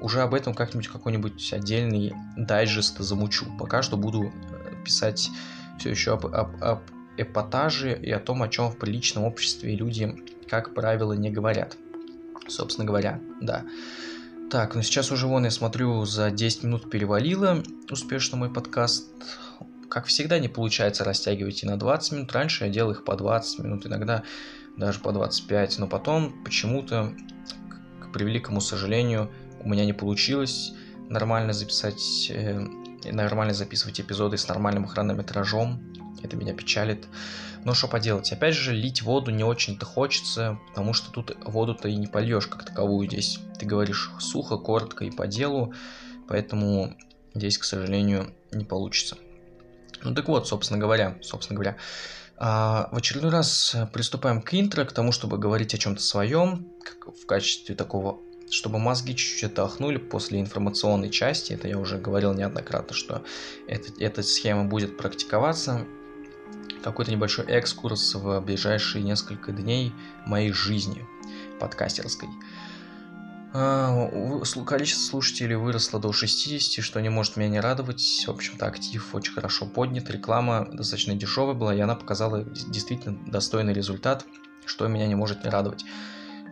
уже 0.00 0.22
об 0.22 0.34
этом 0.34 0.54
как-нибудь 0.54 0.88
какой-нибудь 0.88 1.52
отдельный 1.52 2.14
дайджест 2.36 2.98
замучу. 2.98 3.46
Пока 3.58 3.82
что 3.82 3.96
буду 3.96 4.24
э, 4.24 4.84
писать 4.84 5.30
все 5.78 5.90
еще 5.90 6.12
об, 6.12 6.26
об, 6.26 6.62
об 6.62 6.80
эпатаже 7.22 7.98
и 8.00 8.10
о 8.10 8.20
том, 8.20 8.42
о 8.42 8.48
чем 8.48 8.70
в 8.70 8.78
приличном 8.78 9.24
обществе 9.24 9.74
люди, 9.74 10.16
как 10.48 10.74
правило, 10.74 11.12
не 11.12 11.30
говорят. 11.30 11.76
Собственно 12.48 12.86
говоря, 12.86 13.20
да. 13.40 13.64
Так, 14.50 14.74
ну 14.74 14.82
сейчас 14.82 15.12
уже 15.12 15.28
вон 15.28 15.44
я 15.44 15.50
смотрю, 15.50 16.04
за 16.04 16.30
10 16.30 16.64
минут 16.64 16.90
перевалило 16.90 17.62
успешно 17.88 18.36
мой 18.36 18.52
подкаст. 18.52 19.08
Как 19.88 20.06
всегда, 20.06 20.38
не 20.38 20.48
получается 20.48 21.04
растягивать 21.04 21.62
и 21.62 21.66
на 21.66 21.76
20 21.76 22.12
минут. 22.12 22.32
Раньше 22.32 22.64
я 22.64 22.70
делал 22.70 22.92
их 22.92 23.04
по 23.04 23.16
20 23.16 23.60
минут, 23.60 23.86
иногда 23.86 24.24
даже 24.76 25.00
по 25.00 25.12
25. 25.12 25.78
Но 25.78 25.86
потом 25.86 26.42
почему-то, 26.44 27.12
к 28.00 28.12
превеликому 28.12 28.60
сожалению, 28.60 29.30
у 29.60 29.68
меня 29.68 29.84
не 29.84 29.92
получилось 29.92 30.72
нормально 31.08 31.52
записать, 31.52 32.30
э, 32.30 32.60
нормально 33.04 33.54
записывать 33.54 34.00
эпизоды 34.00 34.36
с 34.36 34.48
нормальным 34.48 34.86
хронометражом. 34.86 35.89
Это 36.22 36.36
меня 36.36 36.54
печалит. 36.54 37.06
Но 37.64 37.74
что 37.74 37.88
поделать, 37.88 38.32
опять 38.32 38.54
же, 38.54 38.72
лить 38.72 39.02
воду 39.02 39.30
не 39.30 39.44
очень-то 39.44 39.84
хочется, 39.84 40.58
потому 40.68 40.92
что 40.92 41.10
тут 41.10 41.36
воду-то 41.44 41.88
и 41.88 41.96
не 41.96 42.06
польешь 42.06 42.46
как 42.46 42.64
таковую 42.64 43.06
здесь. 43.06 43.38
Ты 43.58 43.66
говоришь 43.66 44.10
сухо, 44.18 44.56
коротко 44.56 45.04
и 45.04 45.10
по 45.10 45.26
делу, 45.26 45.74
поэтому 46.28 46.96
здесь, 47.34 47.58
к 47.58 47.64
сожалению, 47.64 48.34
не 48.52 48.64
получится. 48.64 49.16
Ну 50.02 50.14
так 50.14 50.28
вот, 50.28 50.48
собственно 50.48 50.80
говоря, 50.80 51.18
собственно 51.20 51.56
говоря, 51.56 51.76
а, 52.38 52.88
в 52.90 52.96
очередной 52.96 53.30
раз 53.30 53.76
приступаем 53.92 54.40
к 54.40 54.54
интро, 54.54 54.86
к 54.86 54.92
тому, 54.92 55.12
чтобы 55.12 55.36
говорить 55.36 55.74
о 55.74 55.78
чем-то 55.78 56.02
своем, 56.02 56.68
в 57.04 57.26
качестве 57.26 57.74
такого 57.74 58.18
чтобы 58.50 58.78
мозги 58.78 59.14
чуть-чуть 59.14 59.44
отдохнули 59.44 59.98
после 59.98 60.40
информационной 60.40 61.10
части, 61.10 61.52
это 61.52 61.68
я 61.68 61.78
уже 61.78 61.98
говорил 61.98 62.34
неоднократно, 62.34 62.94
что 62.94 63.22
это, 63.68 63.92
эта 64.00 64.22
схема 64.22 64.64
будет 64.64 64.96
практиковаться, 64.96 65.86
какой-то 66.82 67.10
небольшой 67.10 67.44
экскурс 67.46 68.14
в 68.14 68.40
ближайшие 68.40 69.04
несколько 69.04 69.52
дней 69.52 69.92
моей 70.26 70.52
жизни 70.52 71.06
подкастерской. 71.58 72.28
А, 73.52 74.08
количество 74.64 75.10
слушателей 75.10 75.56
выросло 75.56 75.98
до 75.98 76.12
60, 76.12 76.84
что 76.84 77.00
не 77.00 77.08
может 77.08 77.36
меня 77.36 77.48
не 77.48 77.60
радовать. 77.60 78.24
В 78.26 78.30
общем-то, 78.30 78.66
актив 78.66 79.14
очень 79.14 79.32
хорошо 79.32 79.66
поднят, 79.66 80.08
реклама 80.08 80.68
достаточно 80.72 81.14
дешевая 81.14 81.54
была, 81.54 81.74
и 81.74 81.80
она 81.80 81.96
показала 81.96 82.44
действительно 82.44 83.18
достойный 83.26 83.72
результат, 83.72 84.24
что 84.64 84.86
меня 84.86 85.06
не 85.08 85.16
может 85.16 85.44
не 85.44 85.50
радовать. 85.50 85.84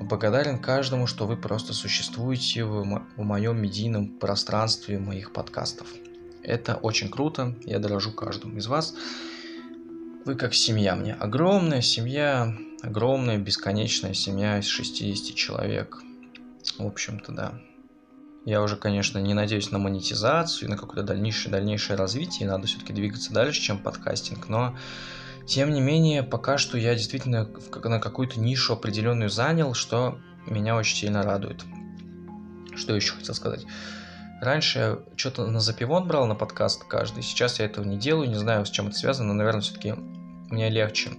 Благодарен 0.01 0.59
каждому, 0.59 1.07
что 1.07 1.27
вы 1.27 1.37
просто 1.37 1.73
существуете 1.73 2.65
в, 2.65 2.85
мо- 2.85 3.07
в 3.17 3.23
моем 3.23 3.61
медийном 3.61 4.19
пространстве 4.19 4.99
моих 4.99 5.33
подкастов. 5.33 5.89
Это 6.43 6.77
очень 6.77 7.11
круто, 7.11 7.57
я 7.65 7.79
дорожу 7.79 8.13
каждому 8.13 8.59
из 8.59 8.67
вас. 8.67 8.95
Вы 10.29 10.35
как 10.35 10.53
семья 10.53 10.95
мне. 10.95 11.15
Огромная 11.15 11.81
семья, 11.81 12.55
огромная 12.83 13.39
бесконечная 13.39 14.13
семья 14.13 14.59
из 14.59 14.67
60 14.67 15.35
человек. 15.35 16.03
В 16.77 16.85
общем-то, 16.85 17.33
да. 17.33 17.55
Я 18.45 18.61
уже, 18.61 18.77
конечно, 18.77 19.17
не 19.17 19.33
надеюсь 19.33 19.71
на 19.71 19.79
монетизацию, 19.79 20.69
на 20.69 20.77
какое-то 20.77 21.03
дальнейшее, 21.03 21.51
дальнейшее 21.51 21.97
развитие. 21.97 22.47
Надо 22.47 22.67
все-таки 22.67 22.93
двигаться 22.93 23.33
дальше, 23.33 23.63
чем 23.63 23.79
подкастинг. 23.79 24.51
Но, 24.51 24.77
тем 25.47 25.73
не 25.73 25.81
менее, 25.81 26.23
пока 26.23 26.59
что 26.59 26.77
я 26.77 26.95
действительно 26.95 27.49
на 27.85 27.99
какую-то 27.99 28.39
нишу 28.39 28.75
определенную 28.75 29.31
занял, 29.31 29.73
что 29.73 30.19
меня 30.45 30.77
очень 30.77 30.99
сильно 30.99 31.23
радует. 31.23 31.65
Что 32.77 32.95
еще 32.95 33.15
хотел 33.15 33.35
сказать? 33.35 33.65
Раньше 34.43 34.79
я 34.79 34.99
что-то 35.17 35.47
на 35.47 35.61
запивон 35.61 36.07
брал 36.07 36.27
на 36.27 36.35
подкаст 36.35 36.85
каждый, 36.85 37.23
сейчас 37.23 37.59
я 37.59 37.65
этого 37.65 37.85
не 37.85 37.97
делаю, 37.97 38.29
не 38.29 38.37
знаю, 38.37 38.67
с 38.67 38.71
чем 38.71 38.89
это 38.89 38.97
связано, 38.97 39.29
но, 39.29 39.35
наверное, 39.35 39.63
все-таки 39.63 39.95
мне 40.51 40.69
легче 40.69 41.11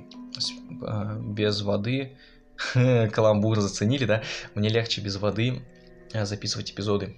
а, 0.81 1.17
без 1.19 1.61
воды, 1.61 2.17
каламбур 2.73 3.59
заценили, 3.59 4.05
да, 4.05 4.23
мне 4.55 4.69
легче 4.69 5.01
без 5.01 5.17
воды 5.17 5.61
а, 6.13 6.25
записывать 6.25 6.71
эпизоды, 6.71 7.15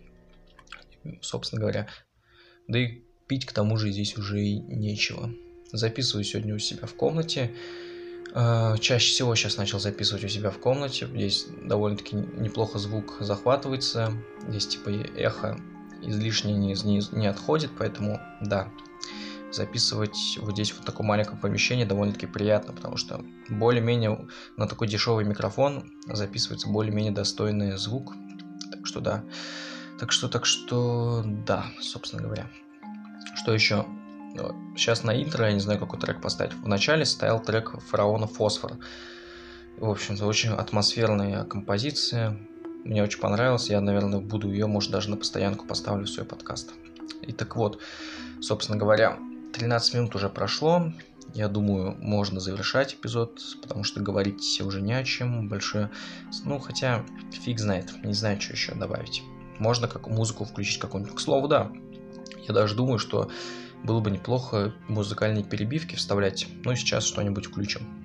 собственно 1.21 1.61
говоря. 1.61 1.87
Да 2.67 2.79
и 2.79 3.01
пить 3.27 3.45
к 3.45 3.53
тому 3.53 3.77
же 3.77 3.91
здесь 3.91 4.17
уже 4.17 4.41
и 4.41 4.59
нечего. 4.59 5.31
Записываю 5.71 6.23
сегодня 6.23 6.53
у 6.55 6.59
себя 6.59 6.85
в 6.85 6.93
комнате, 6.95 7.51
Э, 8.33 8.75
чаще 8.79 9.11
всего 9.11 9.35
сейчас 9.35 9.57
начал 9.57 9.79
записывать 9.79 10.23
у 10.23 10.27
себя 10.27 10.51
в 10.51 10.59
комнате. 10.59 11.07
Здесь 11.07 11.47
довольно-таки 11.63 12.15
неплохо 12.15 12.79
звук 12.79 13.17
захватывается. 13.19 14.13
Здесь 14.47 14.67
типа 14.67 14.89
эхо 14.89 15.59
излишне 16.01 16.53
не, 16.53 16.73
не, 16.83 17.01
не 17.11 17.27
отходит, 17.27 17.71
поэтому 17.77 18.19
да, 18.41 18.69
записывать 19.51 20.37
вот 20.41 20.53
здесь 20.53 20.71
вот 20.73 20.81
в 20.81 20.85
таком 20.85 21.07
маленьком 21.07 21.37
помещении 21.37 21.83
довольно-таки 21.83 22.27
приятно, 22.27 22.73
потому 22.73 22.97
что 22.97 23.23
более-менее 23.49 24.27
на 24.57 24.67
такой 24.67 24.87
дешевый 24.87 25.25
микрофон 25.25 25.91
записывается 26.07 26.69
более-менее 26.69 27.11
достойный 27.11 27.77
звук. 27.77 28.13
Так 28.71 28.85
что 28.87 28.99
да. 28.99 29.23
Так 29.99 30.11
что, 30.11 30.29
так 30.29 30.45
что, 30.45 31.23
да, 31.25 31.65
собственно 31.79 32.23
говоря. 32.23 32.49
Что 33.35 33.53
еще? 33.53 33.85
Сейчас 34.75 35.03
на 35.03 35.21
интро, 35.21 35.45
я 35.45 35.53
не 35.53 35.59
знаю, 35.59 35.79
какой 35.79 35.99
трек 35.99 36.21
поставить. 36.21 36.53
В 36.53 36.67
начале 36.67 37.05
стоял 37.05 37.39
трек 37.41 37.79
Фараона 37.89 38.27
Фосфор. 38.27 38.77
В 39.77 39.89
общем-то, 39.89 40.25
очень 40.25 40.51
атмосферная 40.51 41.43
композиция. 41.43 42.39
Мне 42.83 43.03
очень 43.03 43.19
понравилось. 43.19 43.69
Я, 43.69 43.81
наверное, 43.81 44.19
буду 44.19 44.49
ее, 44.49 44.67
может, 44.67 44.91
даже 44.91 45.09
на 45.09 45.17
постоянку 45.17 45.67
поставлю 45.67 46.05
в 46.05 46.09
свой 46.09 46.25
подкаст. 46.25 46.73
И 47.21 47.31
так 47.31 47.55
вот, 47.55 47.79
собственно 48.39 48.79
говоря, 48.79 49.19
13 49.53 49.93
минут 49.95 50.15
уже 50.15 50.29
прошло. 50.29 50.91
Я 51.33 51.47
думаю, 51.47 51.95
можно 51.99 52.39
завершать 52.39 52.95
эпизод, 52.95 53.41
потому 53.61 53.83
что 53.83 54.01
говорить 54.01 54.61
уже 54.61 54.81
не 54.81 54.93
о 54.93 55.03
чем. 55.03 55.47
Большое... 55.47 55.89
Ну, 56.43 56.59
хотя, 56.59 57.05
фиг 57.31 57.59
знает. 57.59 57.91
Не 58.03 58.13
знаю, 58.13 58.41
что 58.41 58.53
еще 58.53 58.75
добавить. 58.75 59.23
Можно 59.59 59.87
как 59.87 60.07
музыку 60.07 60.43
включить 60.43 60.79
какую-нибудь. 60.79 61.15
К 61.15 61.19
слову, 61.19 61.47
да. 61.47 61.71
Я 62.47 62.53
даже 62.53 62.75
думаю, 62.75 62.99
что 62.99 63.29
было 63.83 63.99
бы 63.99 64.11
неплохо 64.11 64.73
музыкальные 64.87 65.43
перебивки 65.43 65.95
вставлять. 65.95 66.47
Ну, 66.63 66.75
сейчас 66.75 67.05
что-нибудь 67.05 67.45
включим. 67.45 68.00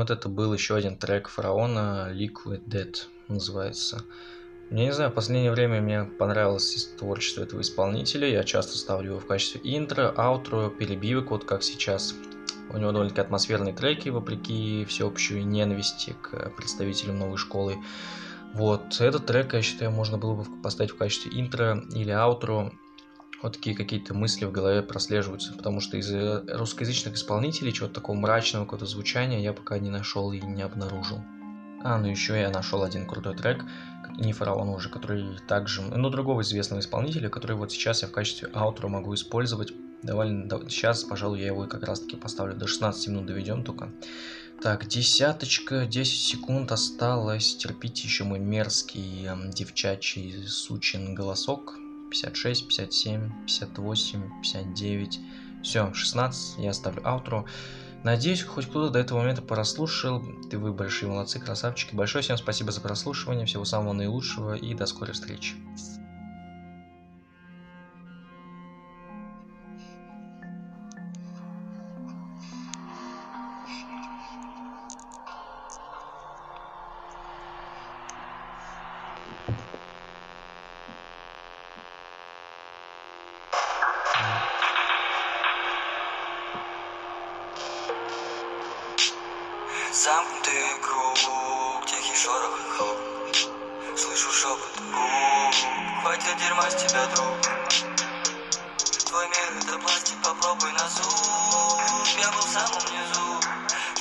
Вот 0.00 0.08
это 0.08 0.30
был 0.30 0.54
еще 0.54 0.76
один 0.76 0.96
трек 0.96 1.28
Фараона, 1.28 2.08
Liquid 2.10 2.64
Dead 2.64 2.96
называется. 3.28 4.02
Я 4.70 4.86
не 4.86 4.94
знаю, 4.94 5.10
в 5.10 5.14
последнее 5.14 5.52
время 5.52 5.82
мне 5.82 6.04
понравилось 6.04 6.94
творчество 6.98 7.42
этого 7.42 7.60
исполнителя. 7.60 8.26
Я 8.26 8.42
часто 8.42 8.78
ставлю 8.78 9.10
его 9.10 9.20
в 9.20 9.26
качестве 9.26 9.60
интро, 9.62 10.08
аутро, 10.16 10.70
перебивок, 10.70 11.32
вот 11.32 11.44
как 11.44 11.62
сейчас. 11.62 12.14
У 12.70 12.78
него 12.78 12.92
довольно-таки 12.92 13.20
атмосферные 13.20 13.74
треки, 13.74 14.08
вопреки 14.08 14.86
всеобщей 14.86 15.44
ненависти 15.44 16.16
к 16.22 16.50
представителям 16.56 17.18
новой 17.18 17.36
школы. 17.36 17.76
Вот, 18.54 19.02
этот 19.02 19.26
трек, 19.26 19.52
я 19.52 19.60
считаю, 19.60 19.90
можно 19.90 20.16
было 20.16 20.32
бы 20.32 20.62
поставить 20.62 20.92
в 20.92 20.96
качестве 20.96 21.30
интро 21.38 21.84
или 21.92 22.10
аутро 22.10 22.72
вот 23.42 23.54
такие 23.54 23.74
какие-то 23.74 24.14
мысли 24.14 24.44
в 24.44 24.52
голове 24.52 24.82
прослеживаются, 24.82 25.52
потому 25.52 25.80
что 25.80 25.96
из 25.96 26.10
э, 26.12 26.42
русскоязычных 26.48 27.14
исполнителей 27.14 27.72
чего-то 27.72 27.94
такого 27.94 28.16
мрачного 28.16 28.64
какого-то 28.64 28.86
звучания 28.86 29.40
я 29.40 29.52
пока 29.52 29.78
не 29.78 29.90
нашел 29.90 30.32
и 30.32 30.40
не 30.40 30.62
обнаружил. 30.62 31.22
А, 31.82 31.98
ну 31.98 32.08
еще 32.08 32.38
я 32.38 32.50
нашел 32.50 32.82
один 32.82 33.06
крутой 33.06 33.36
трек, 33.36 33.64
не 34.18 34.32
фараон 34.32 34.68
уже, 34.68 34.90
который 34.90 35.38
также, 35.48 35.80
ну, 35.82 36.10
другого 36.10 36.42
известного 36.42 36.80
исполнителя, 36.80 37.28
который 37.30 37.56
вот 37.56 37.72
сейчас 37.72 38.02
я 38.02 38.08
в 38.08 38.12
качестве 38.12 38.48
аутро 38.52 38.88
могу 38.88 39.14
использовать. 39.14 39.72
Довольно, 40.02 40.48
сейчас, 40.68 41.04
пожалуй, 41.04 41.40
я 41.40 41.46
его 41.46 41.66
как 41.66 41.82
раз 41.84 42.00
таки 42.00 42.16
поставлю 42.16 42.54
до 42.54 42.66
16 42.66 43.08
минут 43.08 43.26
доведем 43.26 43.64
только. 43.64 43.90
Так, 44.62 44.86
десяточка, 44.86 45.86
10 45.86 46.20
секунд 46.20 46.70
осталось. 46.72 47.56
Терпите 47.56 48.02
еще 48.02 48.24
мой 48.24 48.38
мерзкий 48.38 49.26
девчачий 49.54 50.46
сучин 50.46 51.14
голосок. 51.14 51.79
56, 52.10 52.68
57, 52.68 53.46
58, 53.46 54.22
59. 54.42 55.20
Все, 55.62 55.92
16, 55.92 56.58
я 56.58 56.72
ставлю 56.72 57.06
аутро. 57.06 57.46
Надеюсь, 58.02 58.42
хоть 58.42 58.66
кто-то 58.66 58.90
до 58.90 58.98
этого 58.98 59.18
момента 59.18 59.42
прослушал. 59.42 60.22
Ты 60.50 60.58
вы 60.58 60.72
большие 60.72 61.10
молодцы, 61.10 61.38
красавчики. 61.38 61.94
Большое 61.94 62.22
всем 62.22 62.38
спасибо 62.38 62.72
за 62.72 62.80
прослушивание. 62.80 63.44
Всего 63.44 63.64
самого 63.64 63.92
наилучшего 63.92 64.54
и 64.54 64.74
до 64.74 64.86
скорой 64.86 65.12
встречи. 65.12 65.54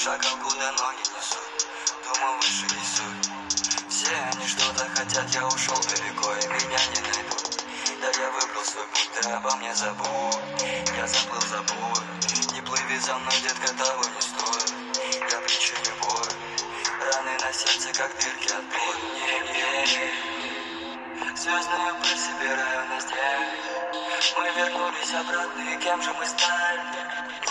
Шагом 0.01 0.39
куда 0.41 0.71
ноги 0.71 1.03
несут. 1.11 1.67
Думал 2.05 2.37
выше 2.37 2.63
несут. 2.67 3.31
Все 3.89 4.15
они 4.31 4.47
что-то 4.47 4.87
хотят 4.95 5.29
Я 5.33 5.45
ушел 5.45 5.75
далеко 5.75 6.35
и 6.35 6.47
меня 6.47 6.79
не 6.93 7.01
найдут. 7.01 7.65
Да 7.99 8.07
я 8.07 8.31
выбрал 8.31 8.63
свой 8.63 8.87
путь 8.87 9.09
Ты 9.19 9.29
обо 9.29 9.53
мне 9.57 9.75
забудь. 9.75 10.39
Я 10.95 11.05
забыл 11.05 11.41
за 11.41 11.57
Не 12.53 12.61
плыви 12.61 12.97
за 12.99 13.13
мной, 13.17 13.35
детка, 13.43 13.73
того 13.73 14.05
не 14.05 14.21
стоит. 14.21 14.73
Я 15.31 15.39
причиню 15.41 15.93
боль. 16.01 16.31
Раны 17.01 17.37
на 17.41 17.51
сердце, 17.51 17.91
как 17.91 18.15
дырки 18.19 18.53
от 18.53 18.63
пуль 18.71 18.99
Не 19.19 19.39
верь 19.51 20.13
Звездную 21.35 21.95
пыль 21.95 22.17
собираю 22.17 22.87
на 22.87 23.01
стене. 23.01 23.49
Мы 24.37 24.51
вернулись 24.61 25.13
обратно, 25.13 25.61
и 25.61 25.77
кем 25.83 26.01
же 26.01 26.13
мы 26.13 26.25
стали? 26.25 27.48